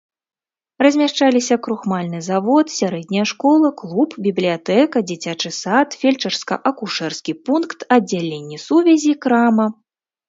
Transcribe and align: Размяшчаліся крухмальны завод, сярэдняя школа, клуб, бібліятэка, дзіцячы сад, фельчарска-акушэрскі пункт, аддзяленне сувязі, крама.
Размяшчаліся 0.85 1.55
крухмальны 1.65 2.21
завод, 2.29 2.71
сярэдняя 2.77 3.25
школа, 3.31 3.71
клуб, 3.81 4.15
бібліятэка, 4.29 4.97
дзіцячы 5.11 5.49
сад, 5.61 5.87
фельчарска-акушэрскі 6.05 7.31
пункт, 7.51 7.79
аддзяленне 7.99 8.57
сувязі, 8.69 9.13
крама. 9.27 9.65